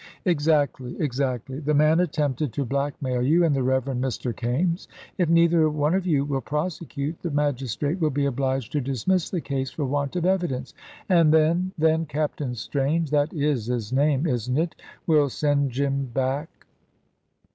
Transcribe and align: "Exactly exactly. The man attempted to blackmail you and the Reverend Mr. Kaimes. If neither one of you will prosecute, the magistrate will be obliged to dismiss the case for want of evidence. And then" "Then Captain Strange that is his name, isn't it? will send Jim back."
"Exactly 0.25 0.99
exactly. 0.99 1.59
The 1.59 1.75
man 1.75 1.99
attempted 1.99 2.51
to 2.53 2.65
blackmail 2.65 3.21
you 3.21 3.45
and 3.45 3.55
the 3.55 3.61
Reverend 3.61 4.03
Mr. 4.03 4.35
Kaimes. 4.35 4.87
If 5.19 5.29
neither 5.29 5.69
one 5.69 5.93
of 5.93 6.07
you 6.07 6.25
will 6.25 6.41
prosecute, 6.41 7.19
the 7.21 7.29
magistrate 7.29 8.01
will 8.01 8.09
be 8.09 8.25
obliged 8.25 8.71
to 8.71 8.81
dismiss 8.81 9.29
the 9.29 9.41
case 9.41 9.69
for 9.69 9.85
want 9.85 10.15
of 10.15 10.25
evidence. 10.25 10.73
And 11.07 11.31
then" 11.31 11.71
"Then 11.77 12.07
Captain 12.07 12.55
Strange 12.55 13.11
that 13.11 13.31
is 13.31 13.67
his 13.67 13.93
name, 13.93 14.25
isn't 14.25 14.57
it? 14.57 14.73
will 15.05 15.29
send 15.29 15.69
Jim 15.69 16.05
back." 16.11 16.49